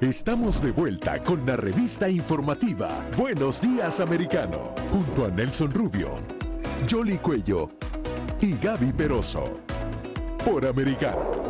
[0.00, 6.20] Estamos de vuelta con la revista informativa Buenos Días Americano, junto a Nelson Rubio,
[6.88, 7.72] Jolly Cuello
[8.40, 9.58] y Gaby Peroso,
[10.44, 11.48] por Americano.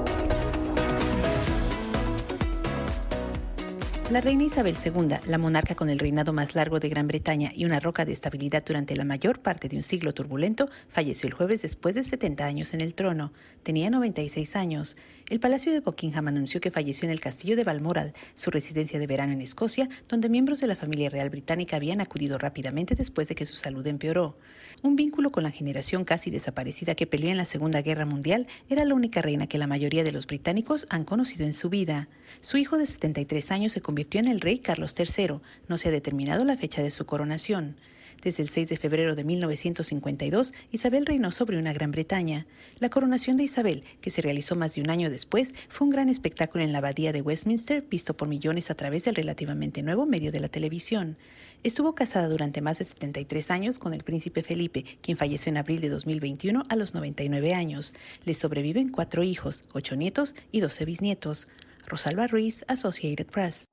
[4.11, 7.67] La reina Isabel II, la monarca con el reinado más largo de Gran Bretaña y
[7.67, 11.61] una roca de estabilidad durante la mayor parte de un siglo turbulento, falleció el jueves
[11.61, 13.35] después de 70 años en el trono.
[13.63, 14.97] Tenía 96 años.
[15.29, 19.07] El Palacio de Buckingham anunció que falleció en el castillo de Balmoral, su residencia de
[19.07, 23.35] verano en Escocia, donde miembros de la familia real británica habían acudido rápidamente después de
[23.35, 24.39] que su salud empeoró.
[24.83, 28.87] Un vínculo con la generación casi desaparecida que peleó en la Segunda Guerra Mundial era
[28.87, 32.09] la única reina que la mayoría de los británicos han conocido en su vida.
[32.41, 35.41] Su hijo de 73 años se convirtió en el rey Carlos III.
[35.69, 37.77] No se ha determinado la fecha de su coronación.
[38.23, 42.47] Desde el 6 de febrero de 1952, Isabel reinó sobre una Gran Bretaña.
[42.81, 46.09] La coronación de Isabel, que se realizó más de un año después, fue un gran
[46.09, 50.33] espectáculo en la abadía de Westminster, visto por millones a través del relativamente nuevo medio
[50.33, 51.17] de la televisión.
[51.63, 55.81] Estuvo casada durante más de 73 años con el príncipe Felipe, quien falleció en abril
[55.81, 57.95] de 2021 a los 99 años.
[58.25, 61.47] Le sobreviven cuatro hijos, ocho nietos y doce bisnietos.
[61.87, 63.67] Rosalba Ruiz, Associated Press.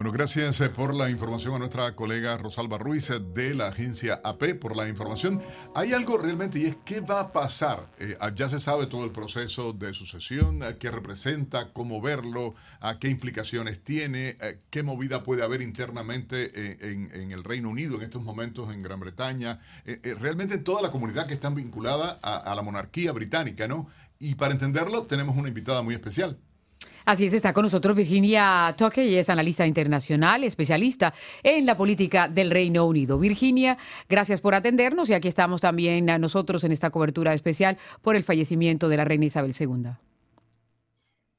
[0.00, 4.18] Bueno, gracias eh, por la información a nuestra colega Rosalba Ruiz eh, de la agencia
[4.24, 5.42] AP por la información.
[5.74, 7.90] Hay algo realmente y es qué va a pasar.
[7.98, 13.08] Eh, ya se sabe todo el proceso de sucesión, qué representa, cómo verlo, a qué
[13.08, 14.38] implicaciones tiene,
[14.70, 16.50] qué movida puede haber internamente
[16.90, 19.60] en, el Reino Unido en estos momentos, en Gran Bretaña,
[20.18, 23.86] realmente en toda la comunidad que está vinculada a la monarquía británica, ¿no?
[24.18, 26.38] Y para entenderlo tenemos una invitada muy especial.
[27.10, 32.28] Así es, está con nosotros Virginia Toque, ella es analista internacional, especialista en la política
[32.28, 33.18] del Reino Unido.
[33.18, 33.76] Virginia,
[34.08, 38.88] gracias por atendernos y aquí estamos también nosotros en esta cobertura especial por el fallecimiento
[38.88, 39.90] de la reina Isabel II.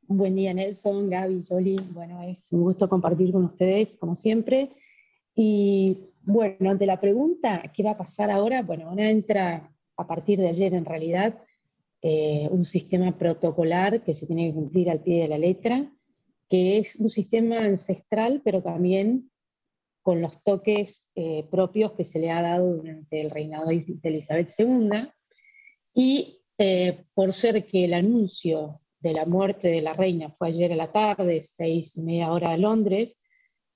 [0.09, 1.79] Buen día, Nelson, Gaby, Jolie.
[1.93, 4.71] Bueno, es un gusto compartir con ustedes, como siempre.
[5.35, 8.61] Y bueno, ante la pregunta, ¿qué va a pasar ahora?
[8.61, 11.33] Bueno, ahora entra a partir de ayer, en realidad,
[12.03, 15.93] eh, un sistema protocolar que se tiene que cumplir al pie de la letra,
[16.49, 19.29] que es un sistema ancestral, pero también
[20.01, 24.49] con los toques eh, propios que se le ha dado durante el reinado de Elizabeth
[24.57, 25.09] II.
[25.93, 30.73] Y eh, por ser que el anuncio de la muerte de la reina fue ayer
[30.73, 33.19] a la tarde, seis y media hora de Londres,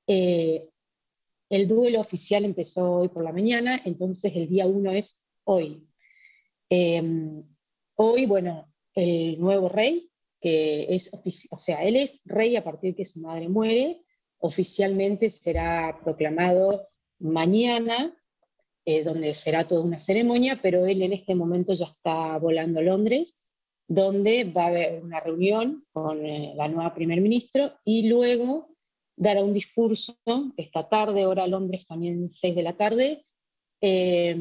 [0.08, 5.88] el duelo oficial empezó hoy por la mañana, entonces el día uno es hoy.
[7.98, 10.10] Hoy, bueno, el nuevo rey,
[10.42, 11.10] que es,
[11.50, 14.02] o sea, él es rey a partir de que su madre muere,
[14.40, 16.88] oficialmente será proclamado
[17.20, 18.14] mañana,
[18.84, 22.84] eh, donde será toda una ceremonia, pero él en este momento ya está volando a
[22.84, 23.40] Londres,
[23.88, 28.76] donde va a haber una reunión con eh, la nueva primer ministro y luego
[29.16, 30.18] dará un discurso
[30.58, 33.26] esta tarde, hora Londres también 6 de la tarde,
[33.80, 34.36] eh,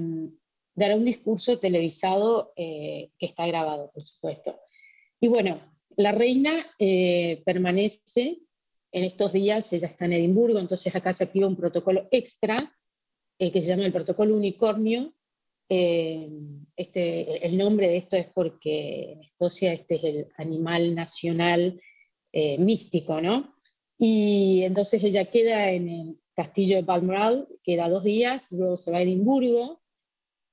[0.75, 4.59] dará un discurso televisado eh, que está grabado, por supuesto.
[5.21, 5.61] Y bueno,
[5.97, 8.39] la reina eh, permanece
[8.93, 12.73] en estos días, ella está en Edimburgo, entonces acá se activa un protocolo extra
[13.39, 15.15] eh, que se llama el protocolo unicornio.
[15.69, 21.81] este, el nombre de esto es porque en Escocia este es el animal nacional
[22.59, 23.55] místico, ¿no?
[23.97, 28.99] Y entonces ella queda en el castillo de Balmoral, queda dos días, luego se va
[28.99, 29.84] a Edimburgo,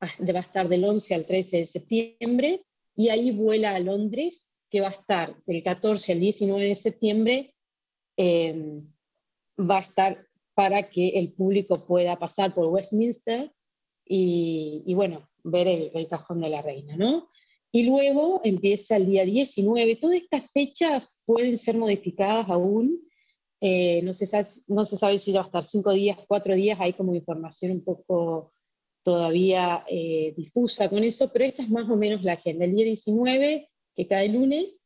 [0.36, 2.62] va a estar del 11 al 13 de septiembre,
[2.96, 7.56] y ahí vuela a Londres, que va a estar del 14 al 19 de septiembre,
[8.18, 8.88] em,
[9.58, 13.52] va a estar para que el público pueda pasar por Westminster
[14.06, 17.30] y, bueno, ver el, cajón de la reina, ¿no?
[17.72, 19.96] Y luego empieza el día 19.
[19.96, 23.00] Todas estas fechas pueden ser modificadas aún.
[23.62, 26.78] Eh, no, se sabe, no se sabe si va a estar cinco días, cuatro días,
[26.82, 28.52] hay como información un poco
[29.04, 32.66] todavía eh, difusa con eso, pero esta es más o menos la agenda.
[32.66, 34.82] El día 19, que cae lunes,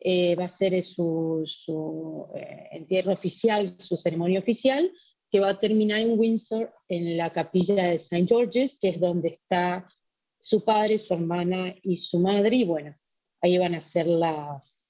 [0.00, 4.90] eh, va a ser su, su eh, entierro oficial, su ceremonia oficial,
[5.30, 8.26] que va a terminar en Windsor, en la capilla de St.
[8.26, 9.88] George's, que es donde está
[10.40, 12.94] su padre, su hermana y su madre, y bueno,
[13.40, 14.86] ahí van a las,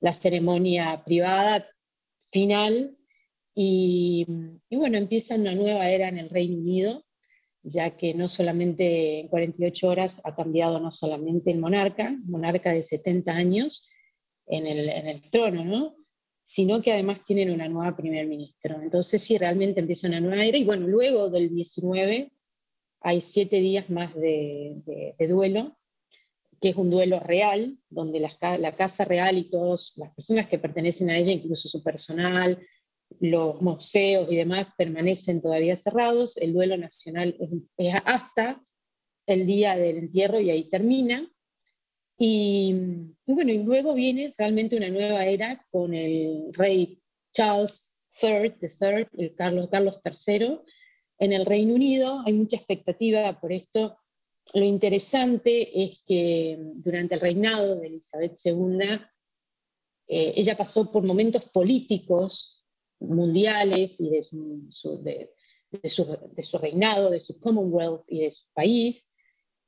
[0.00, 1.66] la ceremonia privada
[2.30, 2.96] final,
[3.54, 4.26] y,
[4.68, 7.04] y bueno, empieza una nueva era en el Reino Unido,
[7.62, 12.82] ya que no solamente en 48 horas ha cambiado no solamente el monarca, monarca de
[12.82, 13.88] 70 años
[14.46, 15.96] en el, en el trono, ¿no?
[16.50, 18.82] sino que además tienen una nueva primer ministro.
[18.82, 22.32] Entonces sí, realmente empieza una nueva era y bueno, luego del 19
[23.02, 25.78] hay siete días más de, duelo,
[26.60, 30.58] que es un duelo real, donde la, la, casa real y todas las personas que
[30.58, 32.58] pertenecen a ella, incluso su personal,
[33.18, 36.36] los museos y demás, permanecen todavía cerrados.
[36.36, 37.36] El duelo nacional
[37.76, 38.62] es, hasta
[39.26, 41.30] el día del entierro y ahí termina.
[42.18, 42.74] Y,
[43.26, 47.00] bueno, y luego viene realmente una nueva era con el rey
[47.32, 50.60] Charles III, the el Carlos, Carlos III,
[51.18, 52.22] en el Reino Unido.
[52.26, 53.96] Hay mucha expectativa por esto
[54.52, 58.80] lo interesante es que durante el reinado de Elizabeth II,
[60.08, 62.59] eh, ella pasó por momentos políticos
[63.00, 65.30] mundiales y de su, de,
[65.88, 69.10] su, reinado, de su Commonwealth y de su país,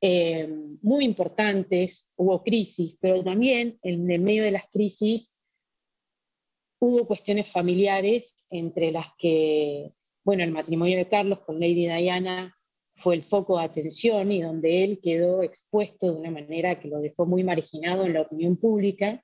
[0.00, 0.48] eh,
[0.82, 5.36] muy importantes, hubo crisis, pero también en el medio de las crisis
[6.80, 9.92] hubo cuestiones familiares entre las que,
[10.24, 12.56] bueno, el matrimonio de Carlos con Lady Diana
[12.96, 16.98] fue el foco de atención y donde él quedó expuesto de una manera que lo
[16.98, 19.22] dejó muy marginado en la opinión pública.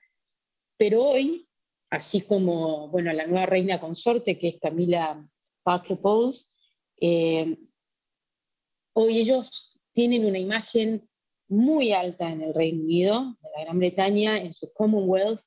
[0.76, 1.47] Pero hoy,
[1.90, 5.26] así como bueno, la nueva reina consorte, que es Camila
[5.62, 6.56] Parker Bowles,
[7.00, 7.56] eh,
[8.94, 11.08] hoy ellos tienen una imagen
[11.48, 15.40] muy alta en el Reino Unido, en la Gran Bretaña, en su Commonwealth,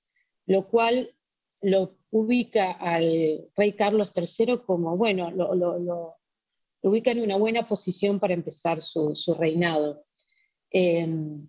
[0.46, 1.14] lo cual
[1.62, 6.18] lo ubica al rey Carlos III como, bueno, lo,
[6.82, 10.04] ubica en una buena posición para empezar su, reinado.
[10.72, 11.48] Em,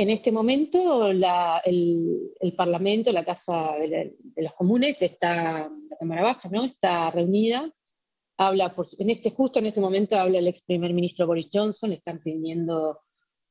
[0.00, 6.64] en este momento el, Parlamento, la Casa de, los Comunes, está, la Cámara Baja, ¿no?
[6.64, 7.70] está reunida.
[8.38, 12.22] Habla, en este, justo en este momento habla el ex primer ministro Boris Johnson, están
[12.22, 13.02] pidiendo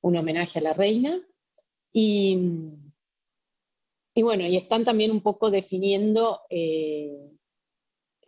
[0.01, 1.21] un homenaje a la reina.
[1.93, 2.39] Y,
[4.15, 7.29] y bueno, y están también un poco definiendo eh,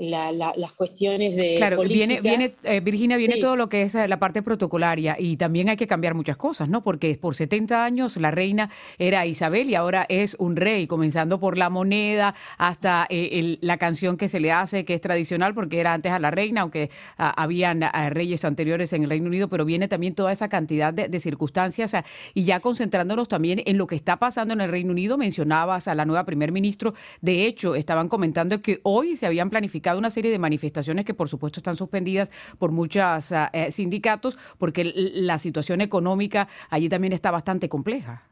[0.01, 1.55] las cuestiones de.
[1.55, 5.37] Claro, viene, viene eh, Virginia, viene todo lo que es eh, la parte protocolaria y
[5.37, 6.83] también hay que cambiar muchas cosas, ¿no?
[6.83, 11.57] Porque por 70 años la reina era Isabel y ahora es un rey, comenzando por
[11.57, 15.93] la moneda hasta eh, la canción que se le hace, que es tradicional, porque era
[15.93, 19.65] antes a la reina, aunque ah, habían ah, reyes anteriores en el Reino Unido, pero
[19.65, 22.03] viene también toda esa cantidad de, circunstancias ah,
[22.33, 25.93] y ya concentrándonos también en lo que está pasando en el Reino Unido, mencionabas a
[25.93, 30.31] la nueva primer ministro, de hecho, estaban comentando que hoy se habían planificado una serie
[30.31, 35.81] de manifestaciones que por supuesto están suspendidas por muchos ah, eh, sindicatos porque la situación
[35.81, 38.27] económica allí también está bastante compleja.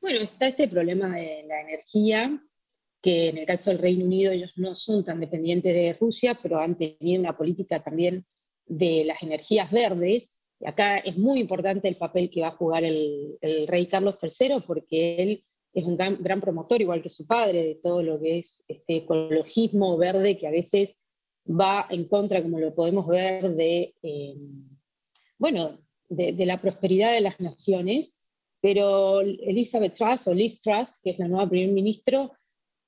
[0.00, 2.40] Bueno, está este problema de la energía,
[3.02, 6.58] que en el caso del Reino Unido ellos no son tan dependientes de Rusia, pero
[6.58, 8.24] han tenido una política también
[8.66, 10.40] de las energías verdes.
[10.58, 14.16] Y acá es muy importante el papel que va a jugar el, el rey Carlos
[14.22, 18.40] III, porque él es un gran, promotor, igual que su padre, de todo lo que
[18.40, 21.04] es este ecologismo verde que a veces
[21.48, 24.34] va en contra, como lo podemos ver, de, eh,
[25.38, 25.78] bueno,
[26.08, 28.20] de, la prosperidad de las naciones.
[28.60, 32.32] Pero Elizabeth Truss, o Liz Truss, que es la nueva primer ministro,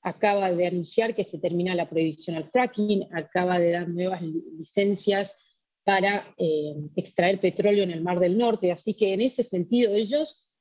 [0.03, 5.39] acaba de anunciar que se termina la prohibición al fracking, acaba de dar nuevas licencias
[5.85, 8.71] para eh, extraer petróleo en el Mar del Norte.
[8.71, 10.52] Así que en ese sentido ellos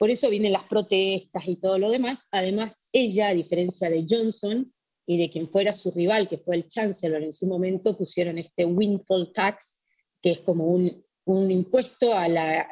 [0.00, 2.26] por eso vienen las protestas y todo lo demás.
[2.30, 4.72] Además, ella, a diferencia de Johnson
[5.04, 8.64] y de quien fuera su rival, que fue el Chancellor en su momento, pusieron este
[8.64, 9.78] windfall tax,
[10.22, 11.04] que es como un,
[11.50, 12.66] impuesto a la,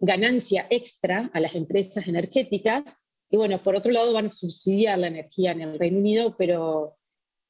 [0.00, 2.82] ganancia extra a las empresas energéticas.
[3.30, 6.96] Y bueno, por otro lado van a subsidiar la energía en el Reino Unido, pero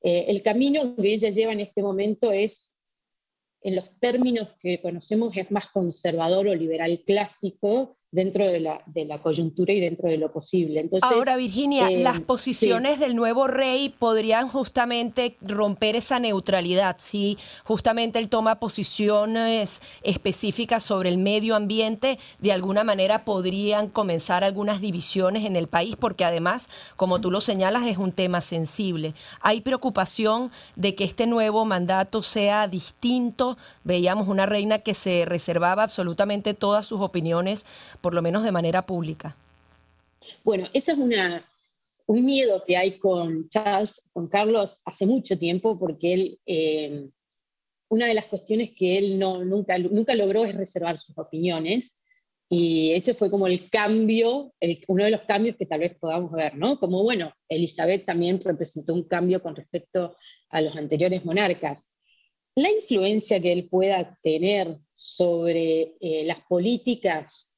[0.02, 2.74] eh, el camino que ella lleva en este momento es,
[3.62, 9.06] en los términos que conocemos, es más conservador o liberal clásico, dentro de la, de
[9.06, 10.80] la, coyuntura y dentro de lo posible.
[10.80, 17.38] Entonces, Ahora, Virginia, eh, las posiciones del nuevo rey podrían justamente romper esa neutralidad, si
[17.64, 24.82] justamente él toma posiciones específicas sobre el medio ambiente, de alguna manera podrían comenzar algunas
[24.82, 29.14] divisiones en el país, porque además, como tú lo señalas, es un tema sensible.
[29.40, 33.56] Hay preocupación de que este nuevo mandato sea distinto.
[33.84, 37.64] Veíamos una reina que se reservaba absolutamente todas sus opiniones
[38.02, 39.34] por lo menos de manera pública.
[40.44, 41.48] Bueno, ese es una,
[42.06, 47.08] un miedo que hay con Charles, con Carlos, hace mucho tiempo, porque él, eh,
[47.88, 51.96] una de las cuestiones que él no, nunca, nunca logró es reservar sus opiniones,
[52.54, 54.52] y ese fue como el cambio,
[54.86, 56.78] uno de los cambios que tal vez podamos ver, ¿no?
[56.78, 60.16] Como, bueno, Elizabeth también representó un cambio con respecto
[60.50, 61.88] a los anteriores monarcas.
[62.54, 67.51] La influencia que él pueda tener sobre eh, las políticas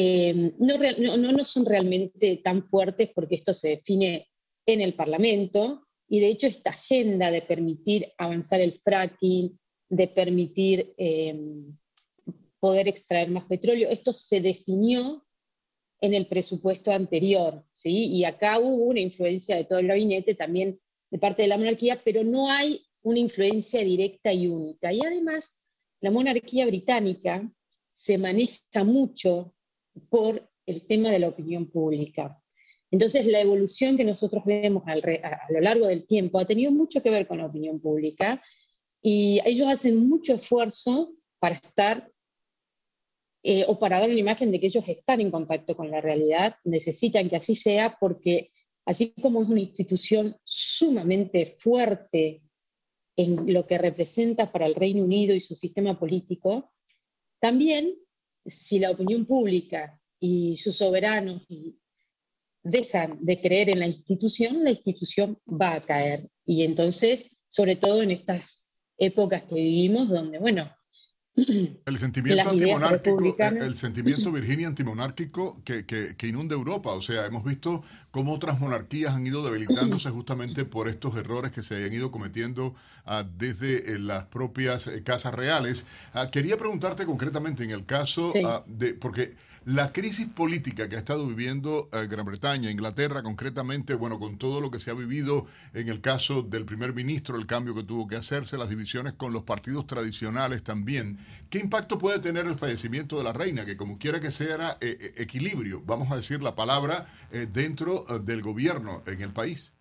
[0.00, 4.28] eh, no, son realmente tan fuertes porque esto se define
[4.64, 10.94] en el Parlamento y de hecho esta agenda de permitir avanzar el fracking, de permitir
[10.98, 11.36] eh,
[12.60, 13.90] poder extraer más petróleo.
[13.90, 15.26] Esto se definió
[16.00, 18.06] en el presupuesto anterior, ¿sí?
[18.06, 20.78] Y acá hubo una influencia de todo el gabinete, también
[21.10, 24.92] de parte de la monarquía, pero no hay una influencia directa y única.
[24.92, 25.60] Y además,
[26.00, 27.50] la monarquía británica
[27.94, 29.56] se maneja mucho
[30.00, 32.40] por el tema de la opinión pública.
[32.90, 37.10] Entonces, la evolución que nosotros vemos a, lo largo del tiempo ha tenido mucho que
[37.10, 38.42] ver con la opinión pública
[39.02, 42.10] y ellos hacen mucho esfuerzo para estar
[43.42, 46.56] eh, o para dar una imagen de que ellos están en contacto con la realidad,
[46.64, 48.50] necesitan que así sea porque
[48.84, 52.42] así como es una institución sumamente fuerte
[53.16, 56.72] en lo que representa para el Reino Unido y su sistema político,
[57.40, 57.94] también
[58.50, 61.46] si la opinión pública y sus soberanos
[62.62, 66.28] dejan de creer en la institución, la institución va a caer.
[66.44, 70.70] Y entonces, sobre todo en estas épocas que vivimos, donde, bueno,
[71.86, 76.90] el sentimiento antimonárquico, el, sentimiento Virginia antimonárquico que, que, inunda Europa.
[76.90, 81.62] O sea, hemos visto cómo otras monarquías han ido debilitándose justamente por estos errores que
[81.62, 85.86] se han ido cometiendo ah, desde eh, las propias eh, casas reales.
[86.12, 89.36] Ah, quería preguntarte concretamente en el caso ah, de, porque
[89.68, 94.62] la crisis política que ha estado viviendo eh, Gran Bretaña, Inglaterra concretamente, bueno, con todo
[94.62, 95.44] lo que se ha vivido
[95.74, 99.34] en el caso del primer ministro, el cambio que tuvo que hacerse, las divisiones con
[99.34, 101.18] los partidos tradicionales también,
[101.50, 103.66] ¿qué impacto puede tener el fallecimiento de la reina?
[103.66, 107.06] Que como quiera que sea, eh, eh, equilibrio, vamos a decir la palabra,
[107.52, 109.74] dentro del gobierno en el país.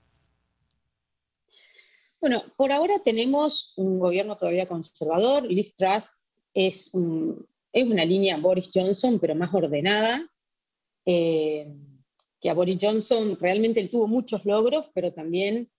[2.20, 5.44] Bueno, por ahora tenemos un gobierno todavía conservador.
[5.44, 6.10] Liz Truss
[6.53, 7.48] es un,
[7.81, 10.27] es una línea Boris Johnson, pero más ordenada,
[11.05, 11.72] eh,
[12.41, 15.69] que a Boris Johnson realmente él tuvo muchos logros, pero también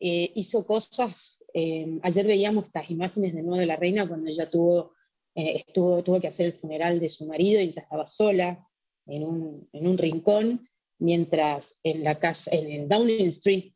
[0.00, 1.44] eh, hizo cosas.
[1.54, 4.94] Eh, ayer veíamos estas imágenes de nuevo de la reina cuando ella tuvo,
[5.34, 8.66] estuvo, tuvo que hacer el funeral de su marido y ella estaba sola
[9.06, 10.68] en un, en un rincón,
[10.98, 13.72] mientras en la casa, en el Downing Street,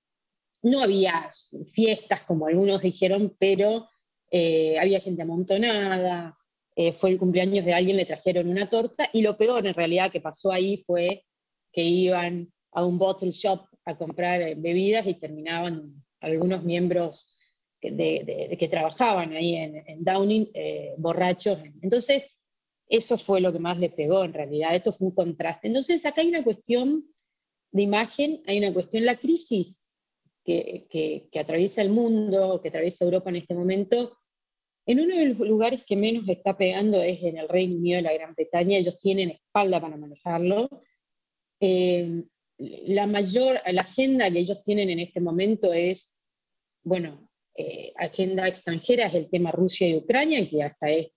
[0.63, 1.31] no había
[1.73, 3.89] fiestas como algunos dijeron, pero
[4.31, 6.38] había gente amontonada,
[6.81, 10.13] eh, fue el cumpleaños de alguien, le trajeron una torta, y lo peor en realidad
[10.13, 11.25] que pasó ahí fue
[11.73, 17.37] que iban a un bottle shop a comprar eh, bebidas y terminaban algunos miembros
[17.81, 21.59] que trabajaban ahí en, Downing eh, borrachos.
[21.83, 22.31] Entonces,
[22.89, 25.67] eso fue lo que más le pegó en realidad, esto fue un contraste.
[25.67, 27.05] Entonces, acá hay una cuestión
[27.73, 29.85] de imagen, hay una cuestión, la crisis
[30.45, 34.18] que, que atraviesa el mundo, que atraviesa Europa en este momento,
[34.89, 38.03] en uno de los lugares que menos está pegando es en el Reino Unido de
[38.03, 40.71] la Gran Bretaña, ellos tienen espalda para manejarlo.
[41.61, 42.25] Eh,
[42.57, 46.15] la mayor, la agenda que ellos tienen en este momento es,
[46.83, 51.11] bueno, eh, agenda extranjera es el tema Rusia y Ucrania, que hasta es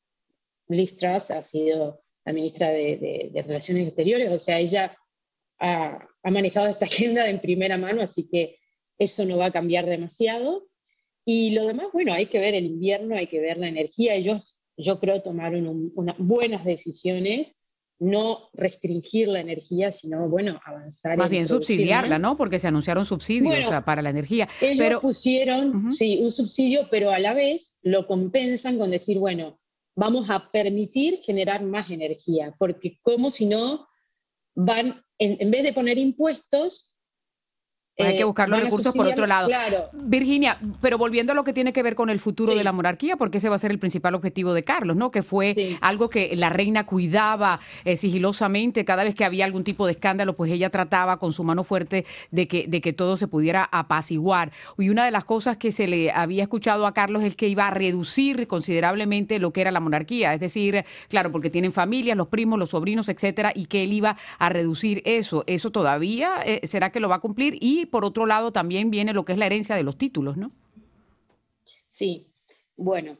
[0.67, 4.97] Liz Truss ha sido la ministra de, Relaciones Exteriores, o sea, ella
[5.59, 8.59] ha, ha, manejado esta agenda en primera mano, así que
[8.99, 10.67] eso no va a cambiar demasiado.
[11.25, 14.15] Y lo demás, bueno, hay que ver el invierno, hay que ver la energía.
[14.15, 17.55] Ellos, yo creo, tomaron unas buenas decisiones,
[17.99, 21.17] no restringir la energía, sino, bueno, avanzar.
[21.17, 22.35] Más bien subsidiarla, ¿no?
[22.35, 24.49] Porque se anunciaron subsidios para la energía.
[24.59, 25.01] Ellos pero...
[25.01, 29.59] pusieron, sí, un subsidio, pero a la vez lo compensan con decir, bueno,
[29.95, 33.87] vamos a permitir generar más energía, porque como si no
[34.55, 36.90] van, en vez de poner impuestos,
[38.05, 39.49] hay que eh, buscar los recursos por otro lado.
[39.93, 43.17] Virginia, pero volviendo a lo que tiene que ver con el futuro de la monarquía,
[43.17, 45.11] porque ese va a ser el principal objetivo de Carlos, ¿no?
[45.11, 48.85] Que fue algo que la reina cuidaba eh, sigilosamente.
[48.85, 52.05] Cada vez que había algún tipo de escándalo, pues ella trataba con su mano fuerte
[52.31, 54.51] de que, de que todo se pudiera apaciguar.
[54.77, 57.67] Y una de las cosas que se le había escuchado a Carlos es que iba
[57.67, 60.33] a reducir considerablemente lo que era la monarquía.
[60.33, 64.17] Es decir, claro, porque tienen familias, los primos, los sobrinos, etcétera, y que él iba
[64.39, 65.43] a reducir eso.
[65.47, 67.57] ¿Eso todavía eh, será que lo va a cumplir?
[67.59, 70.51] Y por otro lado también viene lo que es la herencia de los títulos, ¿no?
[71.91, 72.27] Sí,
[72.75, 73.17] bueno,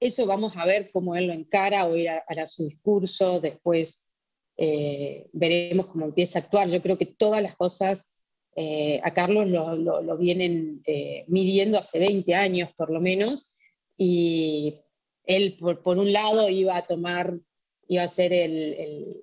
[0.00, 1.94] eso vamos a ver cómo él lo encara, o
[2.26, 4.08] hará su discurso, después
[4.56, 6.68] eh, veremos cómo empieza a actuar.
[6.68, 8.18] Yo creo que todas las cosas
[8.56, 13.56] eh, a Carlos lo, vienen eh, midiendo hace 20 años por lo menos,
[13.96, 14.80] y
[15.24, 17.38] él por, un lado iba a tomar,
[17.86, 19.22] iba a ser el,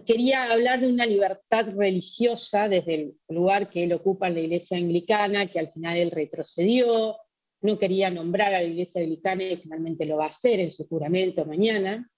[0.00, 4.78] quería hablar de una libertad religiosa desde el lugar que él ocupa en la iglesia
[4.78, 7.18] anglicana, que al final él retrocedió,
[7.60, 10.86] no quería nombrar a la iglesia anglicana y finalmente lo va a hacer en su
[10.88, 12.10] juramento mañana.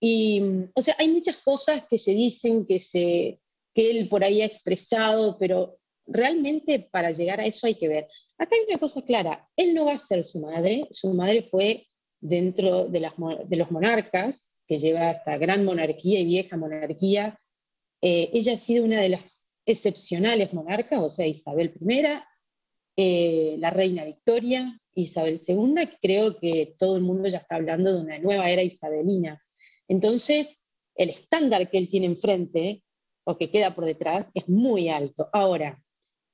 [0.00, 0.42] Y,
[0.74, 3.38] o sea, hay muchas cosas que se dicen que, se,
[3.74, 5.76] que él por ahí ha expresado, pero
[6.06, 8.08] realmente para llegar a eso hay que ver.
[8.38, 11.86] Acá hay una cosa clara, él no va a ser su madre, su madre fue
[12.20, 13.12] dentro de, las,
[13.46, 17.38] de los monarcas, que lleva esta gran monarquía y vieja monarquía.
[18.00, 22.02] Eh, ella ha sido una de las excepcionales monarcas, o sea, Isabel I,
[22.96, 28.00] eh, la reina Victoria, Isabel II, creo que todo el mundo ya está hablando de
[28.00, 29.42] una nueva era isabelina.
[29.88, 32.82] Entonces, el estándar que él tiene enfrente,
[33.24, 35.28] o que queda por detrás, es muy alto.
[35.32, 35.80] Ahora,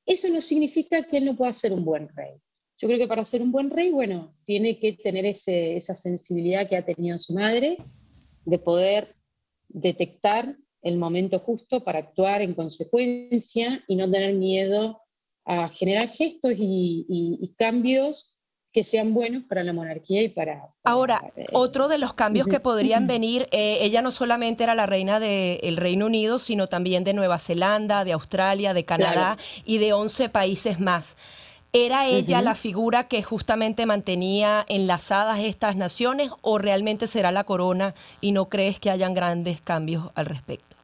[0.07, 2.33] eso no significa que él no pueda ser un buen rey.
[2.79, 6.77] Yo creo que para ser un buen rey, bueno, tiene que tener esa sensibilidad que
[6.77, 7.77] ha tenido su madre,
[8.49, 9.15] de poder
[9.69, 15.03] detectar el momento justo para actuar en consecuencia y no tener miedo
[15.45, 18.39] a generar gestos y cambios
[18.73, 20.69] que sean buenos para la monarquía y para...
[20.85, 24.87] Ahora, eh, otro de los cambios que podrían venir, eh, ella no solamente era la
[24.87, 29.93] reina del Reino Unido, sino también de Nueva Zelanda, de Australia, de Canadá y de
[29.93, 31.17] 11 países más.
[31.73, 37.95] ¿Era ella la figura que justamente mantenía enlazadas estas naciones o realmente será la corona
[38.23, 40.77] y no crees que hayan grandes cambios al respecto?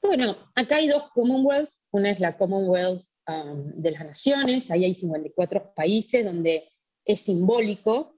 [0.00, 1.70] Bueno, acá hay dos Commonwealth.
[1.90, 6.68] Una es la Commonwealth um, de las Naciones, ahí hay 54 países donde
[7.04, 8.14] es simbólico.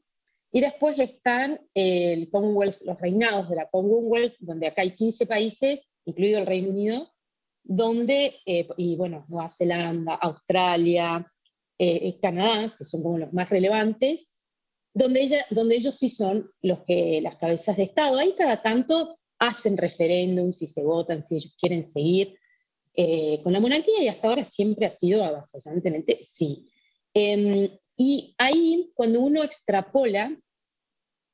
[0.53, 5.89] Y después están el Commonwealth, los reinados de la Commonwealth, donde acá hay 15 países,
[6.05, 7.09] incluido el Reino Unido,
[7.63, 11.25] donde, eh, y bueno, Nueva Zelanda, Australia,
[11.83, 14.31] eh, Canadá, que son como los más relevantes,
[14.93, 18.19] donde, ellos sí son los que, las cabezas de Estado.
[18.19, 22.37] Ahí cada tanto hacen referéndum, si se votan, si ellos quieren seguir
[22.95, 26.69] eh, con la monarquía, y hasta ahora siempre ha sido avasallantemente sí.
[27.15, 30.37] Em, y ahí, cuando uno extrapola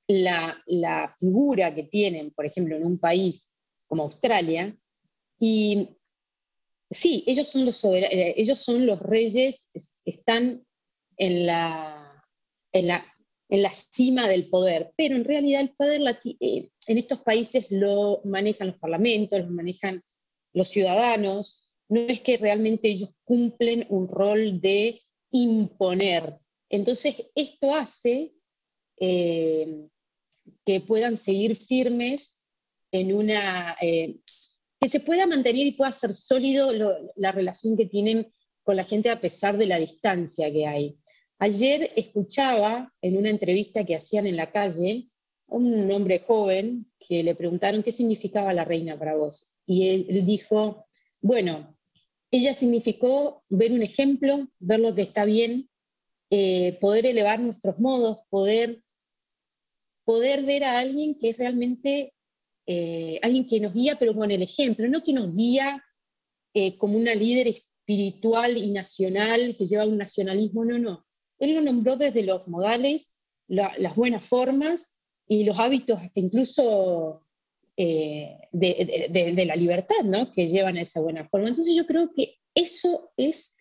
[0.07, 3.51] la, figura que tienen, por ejemplo, en un país
[3.89, 4.77] como Australia,
[5.41, 5.89] y
[6.91, 9.71] sí, ellos son los, eh, ellos son los reyes,
[10.05, 10.65] están
[11.17, 12.25] en la,
[12.73, 13.07] en, la,
[13.49, 18.21] en la cima del poder, pero en realidad el poder eh, en estos países lo
[18.25, 20.03] manejan los parlamentos, lo manejan
[20.53, 26.37] los ciudadanos, no es que realmente ellos cumplen un rol de imponer.
[26.69, 28.33] Entonces, esto hace
[28.99, 29.87] eh,
[30.65, 32.39] que puedan seguir firmes
[32.91, 33.77] en una,
[34.81, 36.71] que se pueda mantener y pueda ser sólido
[37.17, 38.29] la relación que tienen
[38.63, 40.97] con la gente a pesar de la distancia que hay.
[41.39, 45.09] Ayer escuchaba en una entrevista que hacían en la calle
[45.47, 49.55] un hombre joven que le preguntaron qué significaba la reina para vos.
[49.67, 50.87] Y él dijo,
[51.21, 51.77] bueno,
[52.31, 55.69] ella significó ver un ejemplo, ver lo que está bien,
[56.31, 58.83] eh, poder elevar nuestros modos, poder,
[60.05, 62.13] poder ver a alguien que es realmente
[62.67, 65.85] eh, alguien que nos guía, pero con el ejemplo, no que nos guía
[66.55, 71.07] eh, como una líder espiritual y nacional que lleva un nacionalismo, no, no.
[71.39, 73.13] Él lo nombró desde los modales,
[73.47, 74.99] las buenas formas
[75.29, 77.23] y los hábitos, incluso
[77.77, 80.33] de, de, la libertad, ¿no?
[80.33, 81.49] Que llevan a esa buena forma.
[81.49, 83.55] Entonces yo creo que eso es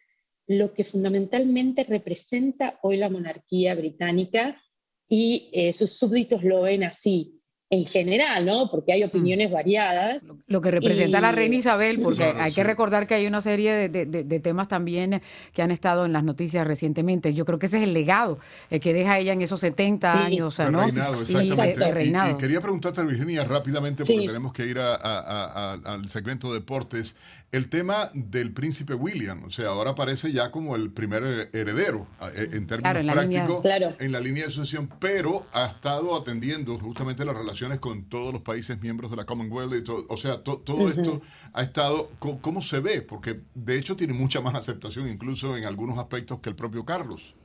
[0.48, 4.62] lo que fundamentalmente representa hoy la monarquía británica
[5.08, 7.35] y eh, sus súbditos lo ven así
[7.76, 8.70] en general, ¿no?
[8.70, 9.08] Porque hay mm.
[9.08, 10.24] opiniones variadas.
[10.48, 14.40] Lo que representa la reina Isabel, porque hay que recordar que hay una serie de,
[14.40, 15.22] temas también
[15.54, 17.34] que han estado en las noticias recientemente.
[17.34, 20.60] Yo creo que ese es el legado eh, que deja ella en esos 70 años,
[20.60, 20.84] ¿no?
[20.84, 22.32] Reinado, exactamente.
[22.32, 27.16] Y, quería preguntarte, Virginia, rápidamente, porque tenemos que ir al segmento de deportes
[27.56, 32.50] el tema del príncipe William, o sea, ahora aparece ya como el primer heredero eh,
[32.52, 33.64] en términos prácticos
[33.98, 38.42] en la línea de sucesión, pero ha estado atendiendo justamente las relaciones con todos los
[38.42, 41.22] países miembros de la Commonwealth, o sea, todo esto
[41.54, 43.02] ha estado, ¿cómo se ve?
[43.02, 47.36] Porque de hecho tiene mucha más aceptación incluso en algunos aspectos que el propio Carlos.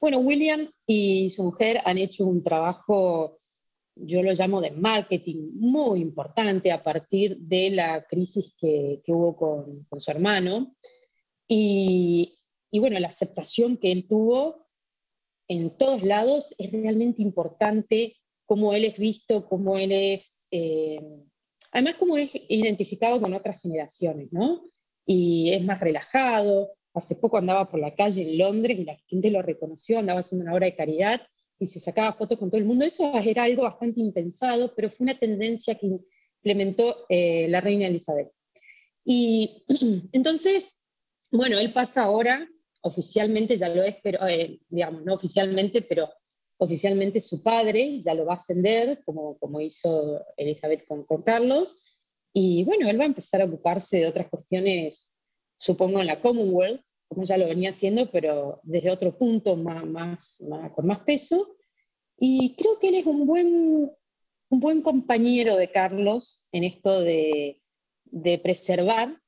[0.00, 3.38] Bueno, William y su mujer han hecho un trabajo
[3.96, 9.86] yo lo llamo de marketing muy importante a partir de la crisis que, hubo con,
[10.00, 10.74] su hermano.
[11.46, 12.38] Y,
[12.72, 14.66] bueno, la aceptación que él tuvo
[15.48, 21.00] en todos lados es realmente importante, cómo él es visto, cómo él es, eh,
[21.70, 24.64] además cómo es identificado con otras generaciones, ¿no?
[25.06, 26.72] Y es más relajado.
[26.94, 30.44] Hace poco andaba por la calle en Londres y la gente lo reconoció, andaba haciendo
[30.44, 31.20] una obra de caridad
[31.58, 32.84] y se sacaba fotos con todo el mundo.
[32.84, 38.30] Eso era algo bastante impensado, pero fue una tendencia que implementó eh, la reina Elizabeth.
[39.04, 39.64] Y
[40.12, 40.78] entonces,
[41.30, 42.48] bueno, él pasa ahora,
[42.82, 46.10] oficialmente ya lo es, pero, eh, digamos, no oficialmente, pero
[46.58, 51.82] oficialmente su padre ya lo va a ascender, como, como hizo Elizabeth con, con Carlos.
[52.32, 55.12] Y bueno, él va a empezar a ocuparse de otras cuestiones,
[55.56, 60.42] supongo, en la Commonwealth, como ya lo venía haciendo, pero desde otro punto más, más,
[60.74, 61.56] con más peso.
[62.18, 63.90] Y creo que él es un buen,
[64.48, 67.60] un buen compañero de Carlos en esto de,
[68.04, 69.18] de preservar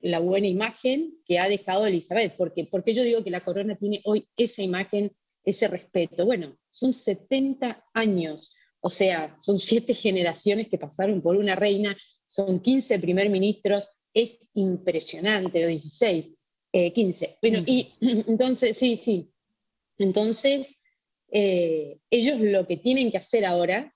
[0.00, 4.00] la buena imagen que ha dejado Elizabeth, porque, porque yo digo que la corona tiene
[4.04, 5.12] hoy esa imagen,
[5.44, 6.24] ese respeto.
[6.24, 12.60] Bueno, son 70 años, o sea, son siete generaciones que pasaron por una reina, son
[12.60, 16.34] 15 primer ministros, es impresionante, 16,
[16.72, 17.38] 15.
[17.40, 19.30] Bueno, y entonces, sí, sí.
[19.98, 20.78] Entonces,
[21.30, 23.94] eh, ellos lo que tienen que hacer ahora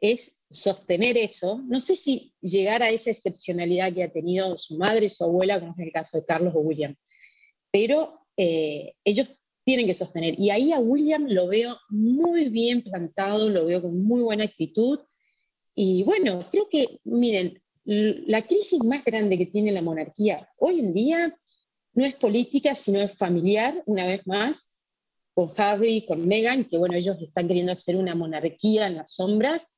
[0.00, 1.62] es sostener eso.
[1.66, 5.72] No sé si llegar a esa excepcionalidad que ha tenido su madre, su abuela, como
[5.72, 6.94] es el caso de Carlos o William,
[7.70, 9.28] pero eh, ellos
[9.64, 10.38] tienen que sostener.
[10.38, 14.98] Y ahí a William lo veo muy bien plantado, lo veo con muy buena actitud.
[15.74, 20.94] Y bueno, creo que, miren, la crisis más grande que tiene la monarquía hoy en
[20.94, 21.36] día
[21.94, 24.72] no es política, sino es familiar, una vez más,
[25.34, 29.14] con Harry y con Meghan, que bueno, ellos están queriendo hacer una monarquía en las
[29.14, 29.74] sombras,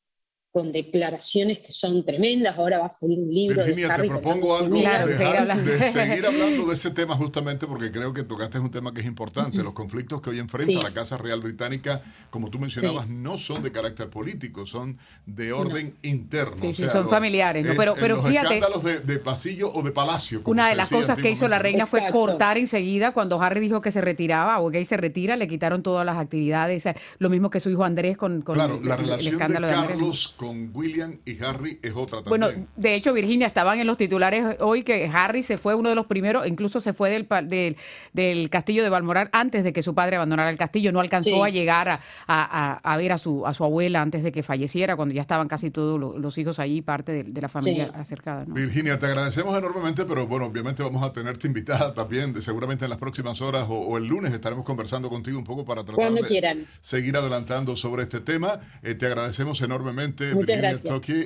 [0.54, 2.56] con declaraciones que son tremendas.
[2.56, 3.64] Ahora va a salir un libro.
[3.64, 5.68] Virginia, te propongo algo de, seguir hablando.
[5.68, 6.66] de, seguir hablando.
[6.68, 9.64] de ese tema justamente porque creo que tocaste un tema que es importante.
[9.64, 13.72] Los conflictos que hoy enfrenta la Casa Real Británica, como tú mencionabas, no son de
[13.72, 16.54] carácter político, son de orden interno.
[16.54, 17.66] Sí, sí, son familiares.
[17.76, 18.58] Pero, pero los fíjate.
[18.58, 20.42] escándalos de, pasillo o de palacio.
[20.44, 23.90] una de las cosas que hizo la reina fue cortar enseguida cuando Harry dijo que
[23.90, 26.84] se retiraba o que se retira, le quitaron todas las actividades.
[27.18, 31.18] Lo mismo que su hijo Andrés con, con claro, la relación de Carlos con William
[31.24, 32.28] y Harry es otra también.
[32.28, 35.94] Bueno, de hecho, Virginia, estaban en los titulares hoy que Harry se fue uno de
[35.94, 37.76] los primeros, incluso se fue del, del,
[38.12, 40.92] del castillo de Balmoral antes de que su padre abandonara el castillo.
[40.92, 44.32] No alcanzó a llegar a, a, a, ver a su, a su abuela antes de
[44.32, 48.44] que falleciera, cuando ya estaban casi todos los, hijos allí, parte de, la familia acercada.
[48.46, 52.90] Virginia, te agradecemos enormemente, pero bueno, obviamente vamos a tenerte invitada también, de, seguramente en
[52.90, 57.16] las próximas horas o, el lunes estaremos conversando contigo un poco para tratar de seguir
[57.16, 58.60] adelantando sobre este tema.
[58.82, 60.78] Eh, te agradecemos enormemente, Virginia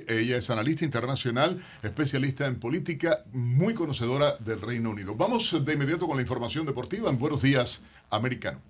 [0.09, 5.15] ella es analista internacional, especialista en política, muy conocedora del Reino Unido.
[5.15, 8.69] Vamos de inmediato con la información deportiva en Buenos Días, Americano.